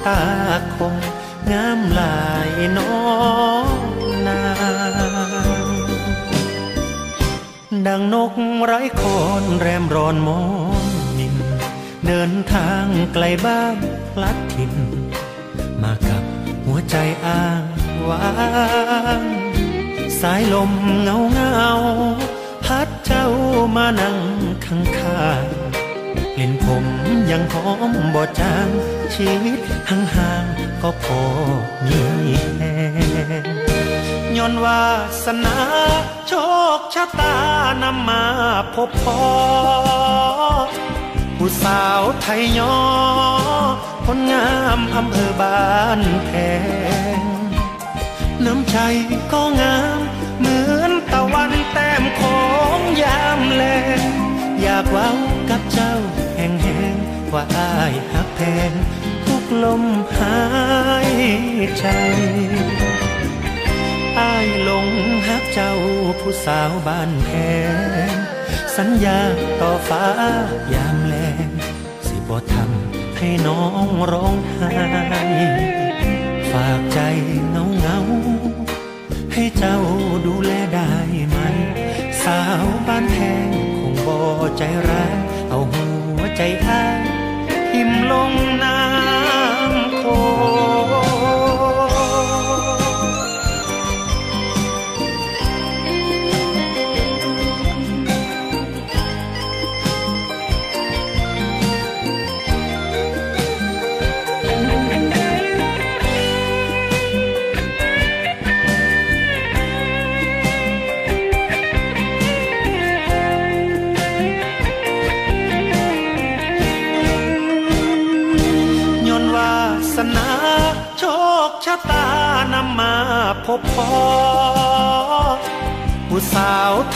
[0.06, 0.20] ตา
[0.76, 0.94] คง
[1.50, 2.96] งามลายน้อ
[3.76, 3.78] ง
[4.26, 4.40] นา
[5.64, 5.66] ง
[7.86, 8.32] ดังนก
[8.64, 10.40] ไร้คอนแรมรอนมอ
[10.72, 10.73] ง
[12.06, 12.84] เดินทาง
[13.14, 13.76] ไกลบ้าน
[14.12, 14.74] พลัดถิ่น
[15.82, 16.22] มากับ
[16.64, 16.96] หัวใจ
[17.26, 17.64] อ้าง
[18.08, 18.28] ว้า
[19.20, 19.22] ง
[20.20, 21.70] สายลมเงาเงา
[22.64, 23.26] พัดเจ้า
[23.76, 24.18] มานั่ง
[24.64, 25.44] ข้างข้าง
[26.36, 26.84] กลิ่นผม
[27.30, 28.68] ยังหอมบ่จาง
[29.14, 31.22] ชีวิตห่างๆก็พอ
[31.88, 32.02] มี
[32.56, 32.62] แห
[33.44, 33.46] ง
[34.36, 34.82] ย้อนวา
[35.24, 35.56] สนา
[36.28, 36.32] โช
[36.76, 37.36] คชะตา
[37.82, 38.24] นำมา
[38.74, 39.20] พบพอ
[41.38, 42.76] ผู้สาวไทยยอ
[44.06, 46.30] คนงามอำเภอบ้านแพ
[47.18, 47.20] ง
[48.44, 48.78] น้ำใจ
[49.32, 50.00] ก็งาม
[50.38, 52.42] เหมือนตะวันแต้มขอ
[52.76, 53.64] งยามแล
[53.98, 54.00] ง
[54.60, 55.10] อยากว้า
[55.50, 55.94] กับเจ้า
[56.36, 56.96] แห่งแหง
[57.32, 58.72] ว่าอายหักแพง
[59.26, 59.82] ทุกลม
[60.18, 60.40] หา
[61.08, 61.12] ย
[61.78, 61.86] ใจ
[64.20, 64.88] อายหลง
[65.28, 65.74] หักเจ้า
[66.20, 67.30] ผู้สาวบ้านแพ
[68.12, 68.14] ง
[68.76, 69.20] สัญญา
[69.60, 70.04] ต่อฟ้า
[70.72, 71.03] ยามแลง
[73.24, 74.70] ให้น้องร้องไห้
[76.50, 76.98] ฝากใจ
[77.50, 77.98] เงาเงา
[79.32, 79.78] ให้เจ้า
[80.26, 80.92] ดูแลได้
[81.28, 81.38] ไหม
[82.22, 83.16] สาวบ้านแพ
[83.46, 83.48] ง
[83.78, 84.18] คงบ่
[84.58, 85.16] ใจร้าย
[85.48, 85.86] เอาหั
[86.18, 87.02] วใจอ้าย
[87.72, 90.02] หิมลงน้ำโค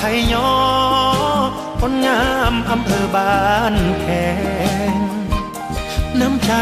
[0.01, 0.53] ไทยยอ
[1.81, 4.07] คนงามอำเภอบ้านแพ
[4.93, 4.95] ง
[6.21, 6.53] น้ำใจ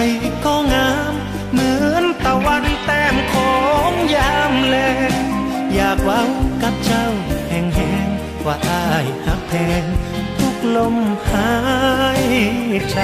[0.45, 1.15] ก็งาม
[1.53, 3.57] เหมือนตะวันแต้มขอ
[3.91, 4.77] งยามแล
[5.11, 5.13] ง
[5.75, 6.23] อยากว้า
[6.63, 7.07] กับเจ้า
[7.51, 8.09] แห่งแหง
[8.47, 9.85] ว่าอายหักแพง
[10.39, 10.97] ทุกลม
[11.31, 11.53] หา
[12.23, 12.27] ย
[12.91, 12.99] ใจ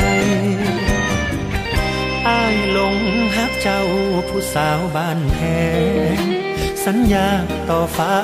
[2.28, 2.96] อายหลง
[3.36, 3.82] หักเจ้า
[4.28, 5.38] ผู้สาวบ้านแพ
[6.16, 6.18] ง
[6.84, 7.28] สัญญา
[7.68, 8.14] ต่อฟ้า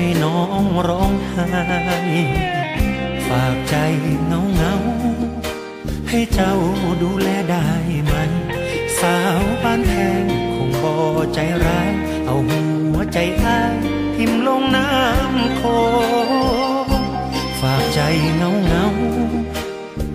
[0.00, 1.48] ให้น้องร้องไห้
[3.26, 3.76] ฝากใจ
[4.26, 4.74] เงาเงา
[6.08, 6.54] ให้เจ้า
[7.02, 7.68] ดูแลได้
[8.04, 8.14] ไหม
[9.00, 9.92] สาวบ้านแพ
[10.22, 10.24] ง
[10.54, 10.94] คงบ่
[11.34, 11.90] ใจร้าย
[12.26, 12.62] เอาหั
[12.94, 13.76] วใจอ้าย
[14.16, 15.62] ทิมลงน้ำโค
[17.60, 18.00] ฝากใจ
[18.36, 18.86] เงาเงา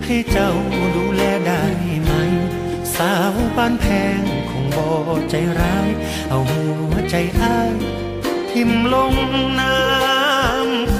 [0.04, 0.50] ให้เจ้า
[0.96, 1.64] ดูแลได้
[2.02, 2.12] ไหม
[2.96, 3.86] สาวบ้านแพ
[4.18, 4.88] งคงบ่
[5.30, 5.88] ใจร้าย
[6.30, 7.76] เอาหัวใจอ้าย
[8.58, 9.14] ทิมลง
[9.60, 10.98] น้ำโค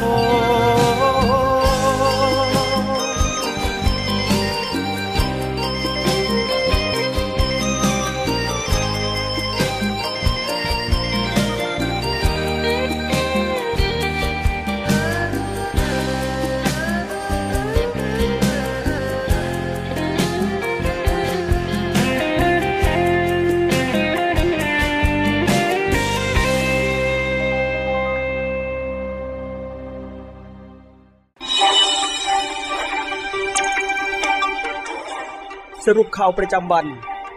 [35.91, 36.87] สรุปข่าวประจำวัน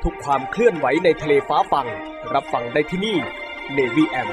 [0.04, 1.88] ทุกความเคลื่อนไหวในทะเลฟ้าฝั่ง
[2.34, 3.18] รับฟังได้ที่นี่
[3.78, 4.30] Navy AM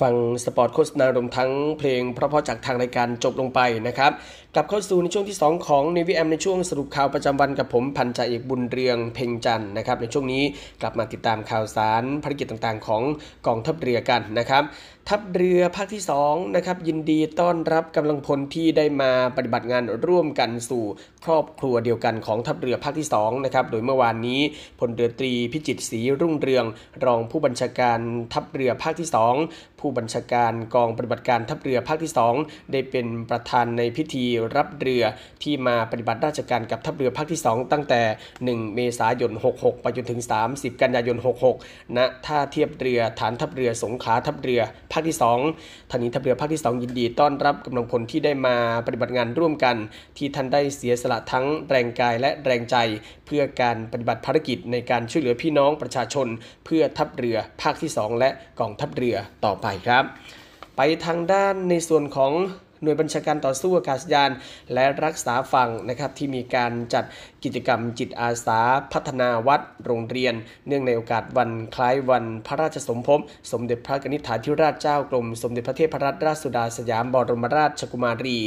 [0.00, 4.12] ฟังสปอร์ตโฆษณารวมทั้งเพลงเพราะๆจากทางรายการจบลงไปนะครับ
[4.54, 10.42] กลับเข้าสู่ในช่วงที่ 2 ของ n นวีแอมในช่วงสรุปข่าวประจำวันกับผมพันจ่าเอกบุญเรืองเพ่งจันทร์นะครับในช่วงนี้
[10.82, 13.02] กลับมาติดตามข่าวสารภารกิจต่างๆ ของ
[13.46, 14.62] กองทัพเรือกันนะครับ
[15.08, 20.84] ทัพเรือภาคที่2นะครับยินดีต้อนรับกำลังพลที่ได้มาปฏิบัติงานร่วมกันสู่
[21.24, 24.40] ครอบครัวเดียวกันของทัพเรือภาคที่2นะครับโดยเมื่อวานนี้
[24.80, 26.64] พลเรือตรีพิจิตรศรีรุ่งเรือง
[27.04, 27.98] รองผู้บัญชาการ
[28.32, 29.08] ทัพเรือภาคที่
[29.44, 34.26] 2 ผู้บัญชาการกองปฏิบัติการทัพเรือภาคที่ 2 ได้เป็นประธานในพิธี
[34.56, 35.04] รับเรือ
[35.42, 38.02] ที่มาปฏิบัติราชการกับทัพเรือภาคที่ 2 ตั้งแต่
[38.40, 40.20] 1 เมษายน 66 ไปจนถึง
[40.50, 41.16] 30 กันยายน
[41.56, 44.60] 66ณท่าเทียบเรือฐานทัพเรือสงขาทัพเรือ
[44.92, 45.16] ภาคที่
[45.52, 49.76] 2ทางนี้ทัพเรือภาคที่ 2 ยินดีต้อนรับกำลังพลที่ได้มาปฏิบัติงานร่วมกัน
[50.16, 52.76] ที่ท่านได้เสียสละทั้งแรงกายและแรงใจ
[53.26, 56.26] เพื่อการปฏิบัติภารกิจในการช่วยเหลือพี่น้องประชาชน
[56.64, 58.30] เพื่อทัพเรือภาคที่ 2 และ
[58.60, 60.04] กองทัพเรือต่อไปครับ
[60.76, 62.32] ไปทางด้านในส่วนของ
[62.82, 64.30] หน่วยบัญชาการต่อสู้อากาศยาน
[64.74, 67.04] และรักษาฝั่งนะครับที่มีการจัด
[67.44, 68.60] กิจกรรมจิตอาสา
[68.92, 70.34] พัฒนาวัดโรงเรียน
[70.66, 73.20] เนื่องในโอกาสวันคล้ายวันพระราชสมภพ
[73.52, 78.38] สมเด็จพระนิษฐาธิราชเจ้ากรม สมเด็จพระเทพรัตนราชสุดาสยามบรมราชกุมารี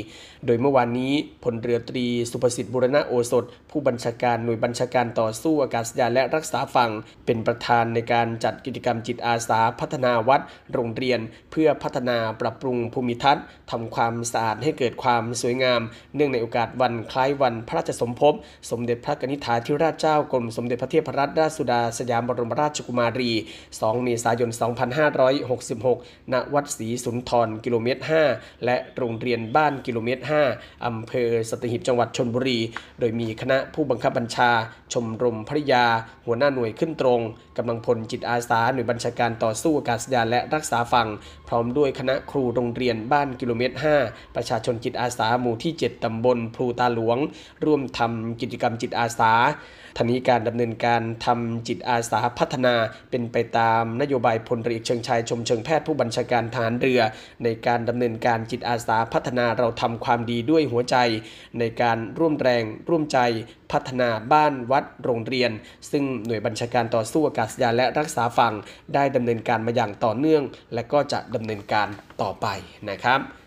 [0.45, 1.13] โดยเมื่อวานนี้
[1.43, 6.91] พลเรือตรีสุภสิทธิ์บุรณะโอสถ ผู้บัญชาการหน่วยบัญชาการต่อสู้อากาศยานและรักษาฝั่ง
[7.25, 10.41] เป็นประธานในการจัดกิจกรรมจิตอาสา พัฒนาวัด
[10.73, 11.19] โรงเรียน
[11.51, 15.81] เพื่อพัฒนาปรับปรุงภูมิทัศน์ทำความสะอาดให้เกิดความสวยงาม
[16.15, 18.33] เนื่องในโอกาสวันคล้ายวันพระราชสมภพ
[18.69, 23.31] สมเด็จพระกนิษฐาธิราชเจ้ากรมสมเด็จพระเทพรัตนราชสุดาสยามบรมราชกุมารี
[23.69, 24.49] 2 เมษายน
[25.21, 28.01] 2566 ณ วัดศรีสุนทร กิโลเมตร
[28.33, 30.23] 5 และโรงเรียนบ้านกิโลเมตร
[30.53, 32.59] 5 อำเภอสตหีบจังหวัดชนบุรี
[32.99, 34.51] โดยมีคณะผู้บังคับบัญชา
[34.93, 35.85] ชมรมภริยา
[36.25, 37.21] หัวหน้าหน่วยขึ้นตรง
[37.57, 41.07] กำลังพลจิตอาสา หน่วยบัญชาการต่อสู้อากาศยานและรักษาฝั่ง
[41.47, 43.75] พร้อมด้วยคณะครูโรงเรียนบ้านกิโลเมตร
[44.05, 47.17] 5 ประชาชนจิตอาสาหมู่ที่ 7 ตำบลพลูตาหลวง
[47.65, 49.33] ร่วมทำกิจกรรมจิตอาสา
[49.97, 52.75] ทันนี้การดำเนินการทำจิตอาสาพัฒนา
[53.09, 57.01] เป็นไปตามนโยบายพลเรือเชิงชายชมเชิงแพทย์ผู้บัญชาการทหารเรือ
[57.43, 60.97] ในการดำเนินการจิตอาสาพัฒนาเราทำความดีด้วยหัวใจ
[61.59, 63.19] ในการร่วมแรงร่วมใจ
[63.71, 65.51] พัฒนาบ้านวัดโรงเรียน
[65.91, 68.53] ซึ่งหน่วยบัญชาการต่อสู้อากาศยานและรักษาฝั่ง
[68.93, 70.43] ได้ดำเนินการมาอย่างต่อเนื่อง
[70.73, 71.87] และก็จะดำเนินการ
[72.21, 72.47] ต่อไป
[72.91, 73.42] นะครับ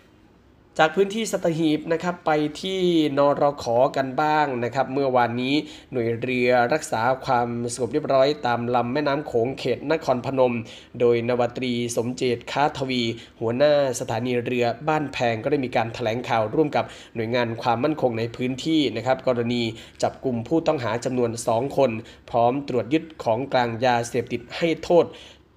[0.81, 2.31] จากพื้นที่สัตหีบนะครับไป
[2.63, 2.81] ที่
[3.19, 5.55] นรขอกันบ้างนะครับเมื่อวานนี้
[5.93, 10.55] หน่วยเรือรักษาความสงบเรียบร้อยตามลำแม่น้ำโขงเขตนครพนม
[11.01, 13.03] โดยนวตรีสมเจตค้าทวี
[13.41, 19.63] หัวหน้าสถานีเรือบ้านแพงก็ได้มีการถแถลงข่าวร่วมกับหน่วยงานความมั่นคงในพื้นที่นะครับกรณี
[20.03, 21.91] จับกลุ่มผู้ต้องหาจำนวน 2 คน
[22.31, 25.07] พร้อมตรวจยึดของกลางยาเสพติดให้โทษ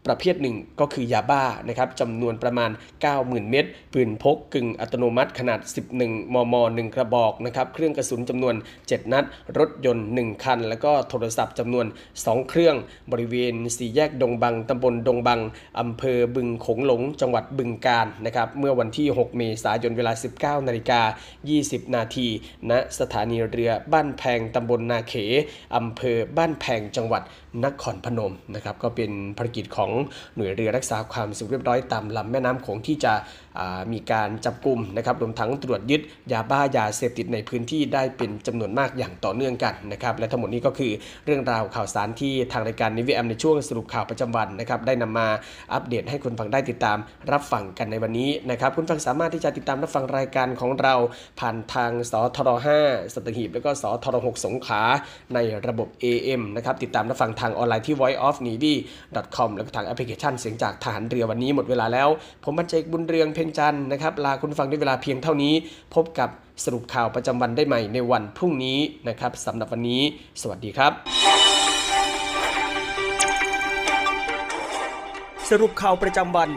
[0.09, 2.71] ประเภทหนึ่งก็คือยาบ้านะครับจำนวนประมาณ
[3.09, 5.59] 90,000 เม็ดปืนพกกึ่งอัตโนมัติขนาด
[5.97, 9.25] 11 มม 1 กระบอกนะครับเครื่องกระสุนจำนวน 7 นัด
[9.59, 11.85] รถยนต์ 1 คัน แล้วก็โทรศัพท์จำนวน
[12.17, 12.75] 2 เครื่อง
[13.11, 15.39] บริเวณสี่แยกดงบังตำบลดงบัง
[15.79, 21.01] อำเภอบึงโขงหลง จังหวัดบึงกาฬนะครับเมื่อวันที่ 6 เมษายนเวลา 19นาฬิกา
[21.47, 22.27] 20 นาที
[22.69, 25.13] ณสถานีเรือบ้านแพงตำบลนาเข
[25.75, 27.23] อำเภอบ้านแพงจังหวัด
[27.65, 29.91] นครพนมนะครับก็เป็นภารกิจของ
[30.35, 33.13] หน่วยเรือรักษาความสงบเรียบร้อยตามลำแม่น้ำโขงที่จะ
[33.93, 40.91] มีการจับกลุ่มนะครับรวมทั้งตรวจยึดยาบ้ายาเสพติดในพื้นที่ได้เป็นจำนวนมากอย่างต่อเนื่องกันนะครับและทั้งหมดนี้ก็คือ
[41.25, 45.27] เรื่องราวข่าวสารที่ทางรายการนิวแอมในช่วงสรุปข่าวประจำวันนะครับได้นำมา
[45.73, 46.97] อัปเดตให้คุณฟังได้ติดตาม
[47.31, 50.95] รับฟังกันในวันนี้นะครับคุณฟังสามารถที่จะติดตามรับฟังรายการของเรา
[51.39, 52.49] ผ่านทางสทร
[52.83, 54.81] 5สัตหีบแล้วก็สทร6สงขลา
[55.33, 62.09] ในระบบ AM นะครับติดตามรับฟังทางออนไลน์ที่ voiceofnavy.com แล้วก็ทางแอปพลิเคชันเสียงจากทหารเรือวันนี้หมดเวลาแล้ว
[62.43, 65.53] ผมพันจ่าเอกบุญเรืองเพ่งจันทร์นะครับลาคุณผู้ฟังด้วยเวลาเพียงเท่านี้
[65.95, 66.29] พบกับ
[66.63, 70.01] สรุปข่าวประจำวันได้ใหม่ในวันพรุ่งนี้นะครับสำหรับวันนี้
[70.41, 70.91] สวัสดีครับ
[75.49, 76.49] สรุปข่าวประจำวัน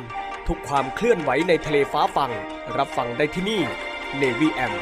[0.49, 2.31] ทุกความเคลื่อนไหวในทะเลฟ้าฟัง
[2.79, 3.61] รับฟังได้ที่นี่
[4.20, 4.73] Navy M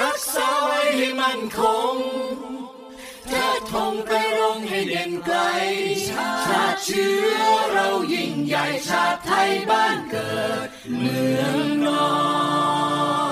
[0.00, 5.38] รักษาไว้ให้มั่นคงเธงไปรงให้เด่นไกล
[6.08, 7.40] ชาติเชื้อ
[7.72, 10.34] เรายิ่งใหญ่ชาติไทยบ้านเกิ
[10.66, 10.68] ด
[10.98, 12.06] เมืองนอ
[13.22, 13.23] น